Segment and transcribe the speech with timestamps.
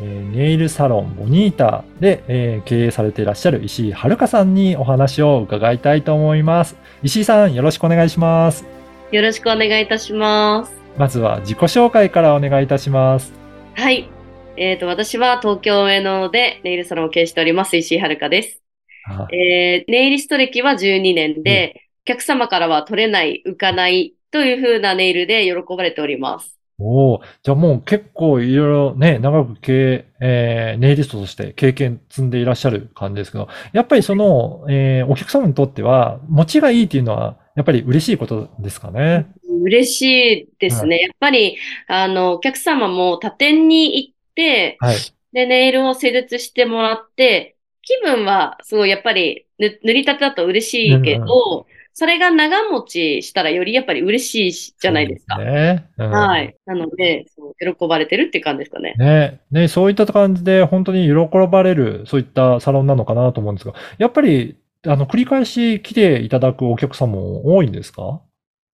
[0.00, 6.76] えーネイルサロンボニータで、えー経営されていらっしゃる石井遥さんにお話を伺いたいと思います。
[7.02, 8.64] 石井さん、よろしくお願いします。
[9.12, 10.72] よろしくお願いいたします。
[10.98, 13.32] まずは自己紹介からお願いいたします。
[13.74, 14.08] はい。
[14.56, 18.62] えっ、と、私は東京上野でネイルサロンを経営しております、石井遥です。
[19.08, 26.58] あえー、ネイリスト歴は12年で、お客様からは取れない、浮かないという風なネイルで喜ばれております。
[26.78, 39.26] おお、じゃあもう結構いろいろね、長く経営、えーネイリストとして経験積んでいらっしゃる感じですけど、やっぱりその、えーお客様にとっては、持ちがいいっていうのは、やっぱり嬉しいことですかね？
[39.62, 40.98] 嬉しいですね。
[40.98, 41.56] やっぱり、
[41.88, 44.96] あの、お客様も他店に行って、はい。
[45.32, 55.36] で、ネイルを施術してもらって、気分はすごいやっぱりぬ塗りたてだと嬉しいけど、うんそれが長持ちしたらよりやっぱり嬉しいしじゃないですか。
[55.36, 55.88] そうね。
[55.96, 56.54] うんはい。
[56.66, 57.24] なので、
[57.58, 58.92] 喜ばれてるっていう感じですかね。
[58.98, 61.14] ね、ね、そういった感じで本当に喜
[61.50, 68.20] ばれる、そういったサロンなのかなと思うんですが、やっぱり、あの、繰り返し来ていただくお客様も多いんですか？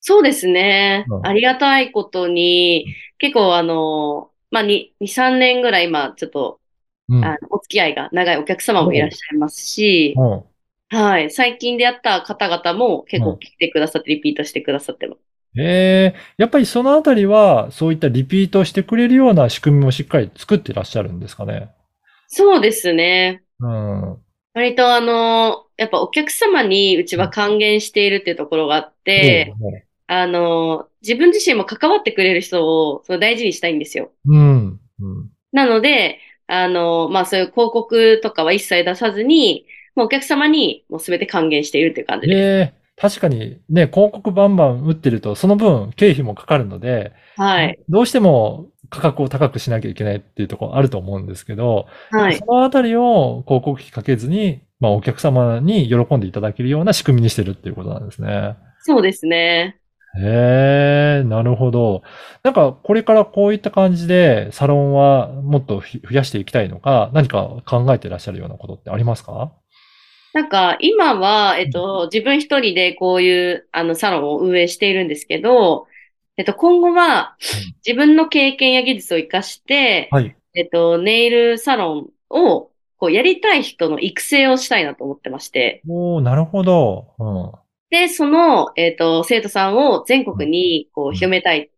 [0.00, 1.20] そうですねう。
[1.20, 2.86] んありがたいことに、
[3.18, 6.58] 結構あの、まあ、2、2、3年ぐらい今、ちょっと、
[7.10, 7.22] うん。
[7.22, 10.49] あのお付き合いが長いお客様もいらっしゃいますし、うん
[10.90, 11.30] はい。
[11.30, 15.20] 最近出会った方々も結うん構来てくださって、リピートしてくださってます。
[15.58, 21.70] ええやっぱりそのあたりは、そういったリピートしてくれるような仕組みもしっかり作ってらっしゃるんですかね？
[22.28, 23.42] そうですね。
[23.60, 24.18] うん。
[24.54, 29.54] 割とあの、やっぱお客様にうちは還元しているっていうところがあって、
[30.06, 34.10] あの、自分自身も関わってくれる人をその大事にしたいんですよ。
[34.26, 34.80] うん。
[35.00, 35.30] うん。
[35.52, 39.66] なので、あの、まあそういう広告とかは一切出さずに、
[39.96, 42.38] もうお客様にもう全て還元しているっていう感じです。
[42.38, 47.78] ええ確かにね、広告バンバン打ってると、その分経費もかかるので、はい。
[47.88, 52.44] どうしても価格を高くしなきゃいけないっていうところあると思うんですけど、はいそ。
[52.44, 58.56] のあたりを広告費かけずに、まあお客様に喜んでいただけるような仕組みにしてるっていうことなんですね。
[58.80, 59.80] そうですね。
[60.18, 62.02] へえ、なるほど。
[62.42, 69.52] なんか、これからこういった感じで、サロンはもっとひ増やしていきたいのか、何か考えてらっしゃるようなことってありますか？
[70.32, 75.86] なんか今は、えっと、自分一人でこういうあのサロンを運営しているんですけど、
[76.36, 77.36] えっと、今後は
[77.86, 80.36] 自分の経験や技術を活かして、はい。
[80.54, 87.14] えっと、ネイルサロンをこうやりたい人の育成をしたいなと思ってまして、おー、なるほど。
[87.18, 87.52] うん。
[87.90, 91.70] で、その、えっと、生徒さんを全国にこう広めたい。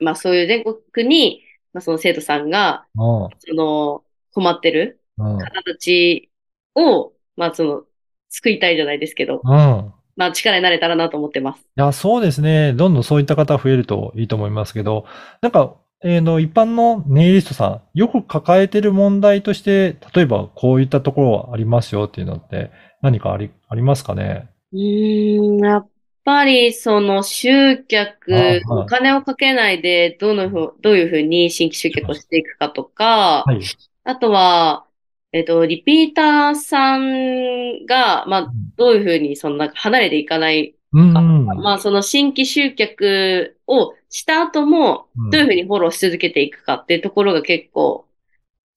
[0.00, 3.28] まあそういう全国に、まあその生徒さんが、うん。
[3.38, 5.38] その困ってるうん。
[5.38, 6.30] 方たち
[6.74, 7.82] を、まあその、
[8.28, 9.92] 救いたいじゃないですけど、うん。
[10.16, 11.60] まあ力になれたらなと思ってます。
[11.60, 12.74] いや、そうですね。
[12.74, 15.06] どんどんそういった方増えるといいと思いますけど、
[15.40, 22.70] なんか、えーの、一般のネイリストさん、よく抱えてる問題として、例えばこういったところはありますよっていうのって、
[23.02, 24.48] 何かあり、ありますかね？
[24.72, 25.88] うーん、やっ
[26.24, 33.60] ぱりその集客、あはいお金をかけないでどのふう、どういうふうに新規集客をしていくかとか、はい。
[34.04, 34.84] あとは、
[35.32, 41.14] えっと、リピーターさんが、まあ、どういうふうにそのなんか離れていかないうん。
[41.14, 41.44] か、うん。
[41.46, 48.06] まあ、その新規集客をした後も、うんどういうふうにフォローし続けていくかっていうところが結構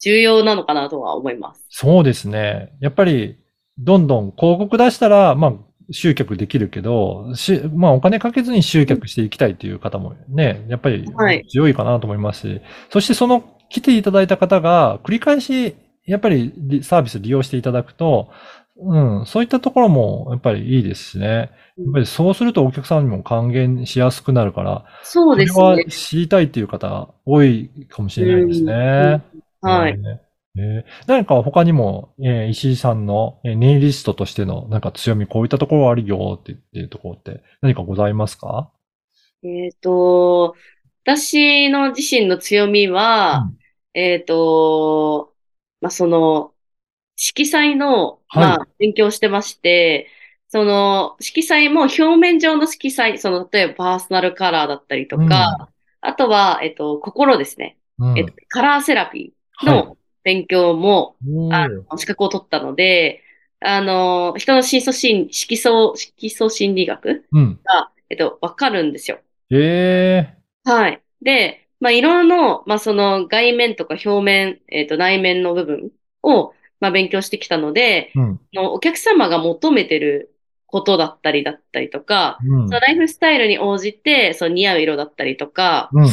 [0.00, 1.64] 重要なのかなとは思います。
[1.68, 2.72] そうですね。
[2.80, 3.38] やっぱり、
[3.78, 5.52] どんどん広告出したら、まあ、
[5.92, 12.60] 集客できるけど、し、まあ、お金かけずに集客していきたいという方もね、やっぱりはい強いかなと思いますし、
[12.90, 15.74] そしてその来ていただいた方が繰り返し、
[16.10, 18.30] やっぱりリサービス利用していただくと、
[18.76, 21.26] うん、そういったところもやっぱりいいですしね。
[21.26, 25.90] やっぱりそうするとお客さんにも還元しやすくなるから、そうですこれねは。
[25.90, 29.22] 知りたいっていう方多いかもしれないですね。
[29.60, 29.98] はい。
[29.98, 30.20] ね
[30.58, 38.70] えー何か他にも、えー石井さんの、えーネイリストとしてのなんか強み、こういったところあるよって言ってるところって何かございますか？
[39.42, 40.54] えっと、
[41.04, 43.56] 私の自身の強みは、うん
[43.94, 45.29] えっと、
[45.80, 46.54] まあ、その、
[47.16, 50.08] 色彩の、はいまあ、勉強してまして、
[50.48, 55.68] その、色彩も表面上の色彩、その、例えばパーソナルカラーだったりとか、
[56.00, 57.78] あとは、えっと、心ですね。
[57.98, 58.18] うん。
[58.18, 63.22] えっと、カラーセラピーはいの勉強も、おーあの資格を取ったので、
[63.60, 67.60] あの、人の深層心、色素、色素心理学うん。
[68.08, 69.20] えっと、わかるんですよ。
[69.50, 71.00] ええはい。
[71.22, 75.90] で、まあ、色の、まあ、その外面とか表面、えっと、内面の部分
[76.22, 78.40] を、まあ、勉強してきたので、うん。
[78.52, 80.34] のお客様が求めてる
[80.66, 82.80] ことだったりだったりとか、うんその。
[82.80, 86.08] ライフスタイルに応じて、その似合う色だったりとか、うん。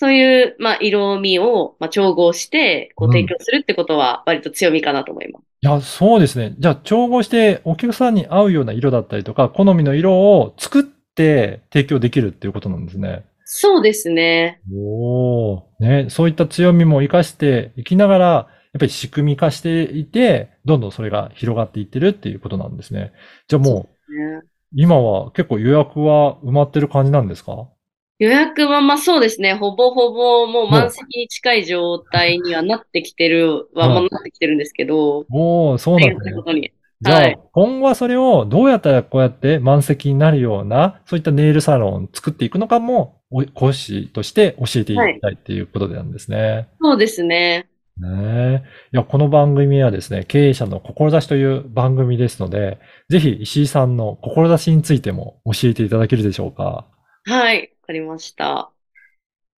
[0.00, 5.42] そういう、まあ、色味を、まあ、調合して、こう、うん提供するってことは、割と強みかなと思います。
[5.60, 6.54] いや、そうですね。
[6.58, 13.24] じゃあ、調合してお客さんに合うような色だったりとか、好みの色を作って提供できるっていうことなんですね。
[13.50, 14.60] そうですね。
[14.70, 18.46] おお、ね、そういった強みも活かしていきながら、やっ
[18.78, 23.12] ぱり仕組み化していて、どんどんそれが広がっていってるっていうことなんですね。
[23.48, 24.42] じゃあもう、ね
[24.74, 27.70] 今は結構予約は埋まってる感じなんですか？
[28.18, 29.54] 予約は、まあそうですね。
[29.54, 36.72] ほぼほぼもう満席に近い状態にはなってきてる、は、うんもうなってきてるんですけど、おお、そうなんですね。
[37.00, 43.17] じゃあはい、今後はそれをどうやったらこうやって満席になるような、そういったネイルサロンを作っていくのかも、お
[43.54, 46.68] 講師として教えていただきたいっていうことなんですね。
[46.80, 47.68] そうですね。
[48.00, 48.68] ねえ。
[48.92, 52.78] いや、この番組はですね、経営者の志という番組ですので、
[53.08, 56.86] ぜひ石井さんの志についても教えていただけるでしょうか？
[57.24, 57.60] はい。
[57.82, 58.70] わかりました。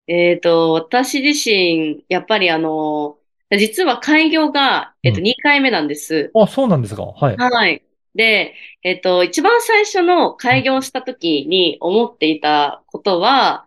[0.07, 3.19] えっと、私自身、やっぱりあの、
[3.59, 6.31] 実は開業が、えっと、うん2回目なんです。
[6.35, 7.05] あ、そうなんですか。
[7.05, 7.37] はい。
[7.37, 7.83] はい。
[8.15, 13.67] で、えっと、一番最初の開業した時に思っていたことは、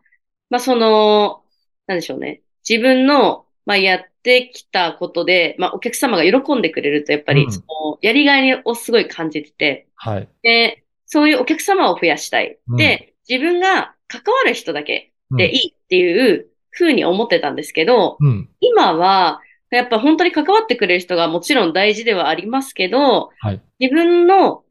[0.49, 1.43] まあ、その、
[1.87, 2.41] なんでしょうね。
[2.67, 10.29] 自分の、まあ、やってきたことで、まあ、お客様が喜んでくれると、やっぱり、うんその、やりがいをすごい感じてて、はい。
[10.41, 12.57] で、そういうお客様を増やしたい。
[12.67, 18.49] うんで、自分が関わる人だけうんでいいっていうふうに思ってたんですけど、うん。
[18.59, 19.41] 今は、
[19.77, 23.61] やっぱ本当に関わってくれる人がもちろん大事ではありますけど、はい。
[23.79, 24.63] 自分の、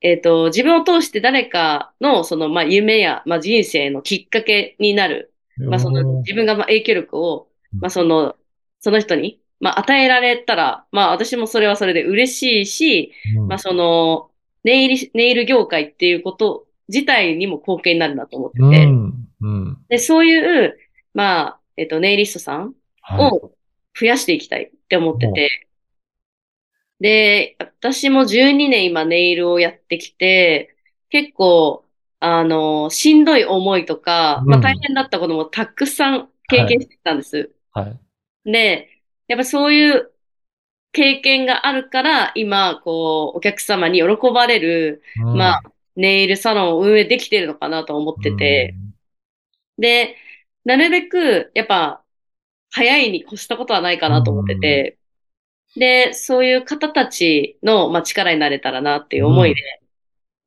[0.00, 8.34] えっと、自分を通して誰かの、その、まあ、夢や、まあ、人生のきっかけになる、まあ、その、自分が、まあ、影響力を、うんまあ、その、
[8.80, 14.30] その人に、まあ、与えられたら、まあ、私もそれはそれで嬉しいし、うんまあ、その、
[14.64, 19.28] ネイル、ネイル業界っていうこと自体にも貢献になるなと思ってうて、ん。
[19.40, 19.78] うん。
[19.88, 20.78] で、そういう、
[21.14, 23.30] まあ、えっと、ネイリストさんはい。
[23.94, 25.68] を増やしていきたいって思ってて、
[27.00, 30.76] で、私も12年今ネイルをやってきて、
[31.10, 31.84] 結構、
[32.20, 37.50] あの、しんどい思いとか、まあうん大変だったこともたくさん経験してきたんです。
[37.72, 38.50] はい。
[38.50, 38.88] で、
[39.26, 40.12] やっぱそういう
[40.92, 45.36] 経験があるから、今、こう、お客様に喜ばれる、うん。
[45.36, 45.62] まあ、
[45.96, 48.74] ネイルサロンを運営できてるのかなと思ってて、
[49.78, 50.16] で、
[50.64, 52.01] なるべく、やっぱ、
[52.72, 54.98] 早いに越したことはないかなと思ってて、
[55.76, 59.60] で、そういう方たちの、まあ、力になれたらなっていう思いで、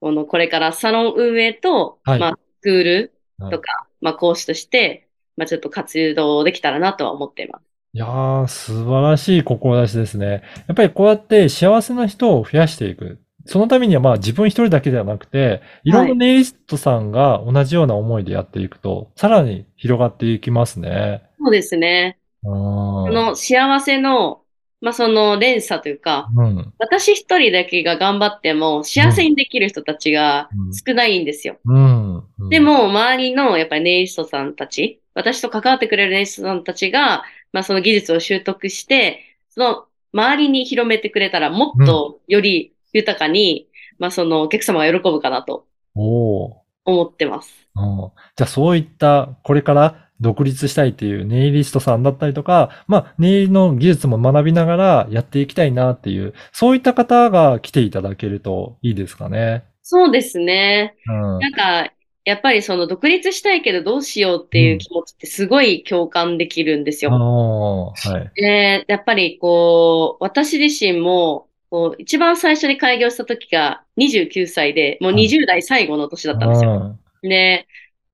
[0.01, 5.07] この、これからサロン運営と、はいまあ、スクールうんとか、まあ、講師として、
[5.37, 7.63] まあ、ちょっと活動できたらなとは思っています。
[7.93, 10.43] いやー、素晴らしい志ですね。
[10.67, 13.19] やっぱりこうやって幸せな人を増やしていく。
[13.45, 21.23] そのためにはまあ自分一人だけではなくて、いろんなネイリストさんが同じような思いでやっていくと、さらに広がっていきますね。
[21.39, 22.17] そうですね。
[22.43, 22.51] うん。
[22.51, 24.41] この幸せの、
[24.81, 26.73] まあ、その連鎖というか、うん。
[26.79, 30.49] 私一人だけが頑張っても幸せにできる人たちが
[30.85, 31.57] 少ないんですよ。
[31.65, 32.15] うん。
[32.17, 43.67] うんで、も、周りのやっぱりネイリストさんたち、私と関わってくれるネイリストさんたちが、まあその技術を習得して、その周りに広めてくれたらもっとより豊かに、
[43.99, 46.65] まあそのお客様が喜ぶかなと思
[47.05, 47.53] ってます。
[47.75, 59.65] うんじゃあそういった、これから独立したいっていうネイリストさんだったりとか、まあ、ネイルの技術も学びながらやっていきたいなっていう、そういった方が来ていただけるといいですかね。
[59.81, 60.95] そうですね。
[61.05, 61.39] うん。
[61.39, 61.91] なんか、
[62.23, 67.19] やっぱりその独立したいけどどうしようっていう気持ちってすごい共感できるんですあよ。
[67.19, 68.31] のーはい。
[68.35, 75.23] で、やっぱりこう、私自身も、こう、一番最初に開業した時が29歳で、もうはい。
[75.23, 76.97] 20代最後の年だったんですよ。
[77.21, 77.67] で、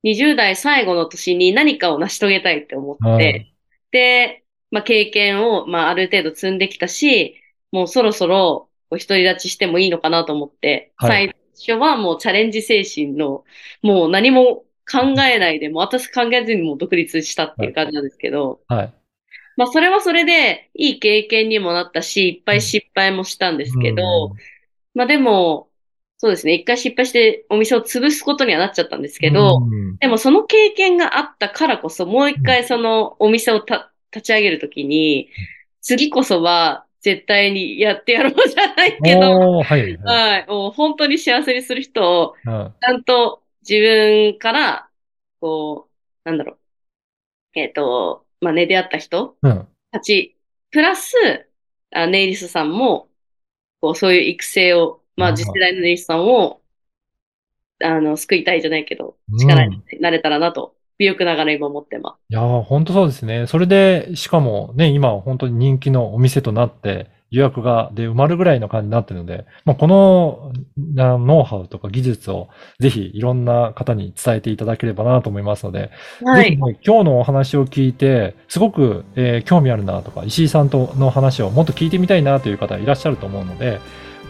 [0.04, 3.54] 20代最後の年に何かを成し遂げたいって思って、
[3.92, 7.36] で、まあ経験を、まあある程度積んできたし、
[7.72, 11.34] もうそろそろこう独り立ちしてもいいのかなと思って、はい。
[11.56, 13.44] 最初はもうチャレンジ精神の、
[13.82, 18.94] もう何も考えないで、もう私考えずにもう独立したっていう感じなんですけど、はい。
[19.62, 24.34] まあそれはそれでいい経験にもなったし、いっぱい失敗もしたんですけど、
[24.96, 25.70] まあでも、
[26.18, 29.98] そうですね、一回失敗してお店を潰すことにはなっちゃったんですけど、うん。
[29.98, 35.30] でもその経験があったからこそ、もう一回そのお店をた立ち上げるときに、
[35.82, 39.20] 次こそは絶対にやってやろうじゃないけど、
[39.60, 39.82] はい。
[39.82, 44.90] はいはい、もう本当に幸せにする人をうんちゃんと自分から、
[45.40, 45.88] こ
[46.26, 46.58] う、なんだろう。
[47.54, 49.68] えっ、と、まあね、出会った人うん。
[49.92, 50.38] たち、
[50.72, 51.16] プラス、
[51.92, 53.10] あネイリストさんも、
[53.82, 56.62] こう、そういう育成を、まあ、うん次世代のネイリストさんを、
[57.84, 62.32] あの、救いたいじゃないけど、うん力になれたらなと、微力ながら今思ってます。
[62.32, 63.48] いやー、本当そうですね。
[63.48, 76.44] それで、しかもね、今本当に人気のお店となって、予約がで埋まるぐらいの感じになってるので、まあ、このなノウハウとか技術をぜひいろんな方に伝えていただければなと思いますので、はい。
[76.44, 83.80] ぜひね今日のお話を聞いて、すごく、えー興味あるなとか、石井さんとの話をもっと聞いてみたいなという方いらっしゃると思うので、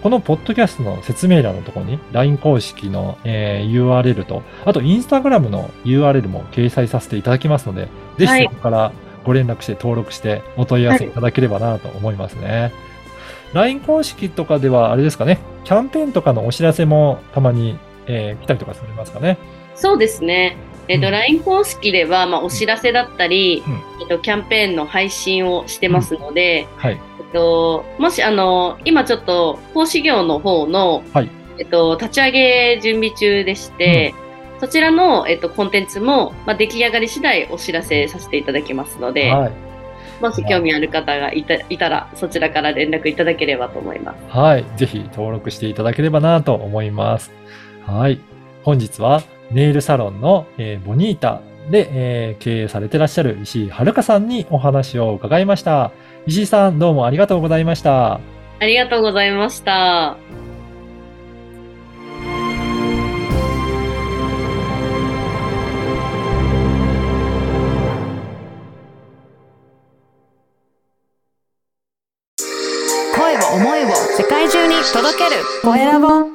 [0.04, 8.94] このポッドキャストの説明欄のところに LINE 公式の、えー URL と、あと Instagram の URL も掲載させていただきますので、ぜはいひそこから
[9.24, 12.72] ご連絡して登録してお問い合わせいただければなと思いますね。
[13.54, 19.38] LINE 公式とかではあれですかね、キャンペーンとかのお知らせもたまに、えー来たりとかされますかね。
[19.76, 20.58] そうですね。
[20.88, 26.94] えっ、と、うん LINE 公式では、まあ、お知らせだったり、うんえっと、キャンペーンの配信をしてますので、はい。
[26.94, 31.30] えっと、もし、あの、今ちょっと、講師業の方の、はい
[31.62, 34.16] えっと、立ち上げ準備中でして、
[34.60, 39.52] そちらの、えっと、コンテンツも、まあ、出来上がり次第お知らせさせていただきますので、はい。
[40.22, 44.38] もし興味ある方がいたいたら、そちらから連絡いただければと思います。
[44.38, 44.66] はい。
[44.78, 47.32] ぜひ登録していただければなと思います。
[47.86, 48.20] はい。
[48.64, 55.92] 本日はネイルサロンの、えーボニータで、えー経営されてらっしゃる石井遥さんにお話を伺いました。
[56.28, 58.14] 石井さんどうもありがとうございました。
[58.14, 58.20] あ
[58.66, 60.18] りがとうございました。
[75.64, 76.31] 声を